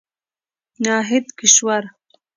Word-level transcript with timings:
ناهيد 0.83 1.25
کشور 1.37 1.83